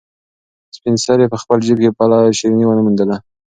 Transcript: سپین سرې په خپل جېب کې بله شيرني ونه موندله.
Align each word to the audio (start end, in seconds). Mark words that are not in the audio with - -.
سپین 0.75 0.95
سرې 1.05 1.25
په 1.31 1.37
خپل 1.41 1.57
جېب 1.65 1.77
کې 1.83 1.91
بله 1.99 2.17
شيرني 2.37 2.65
ونه 2.65 2.81
موندله. 2.85 3.15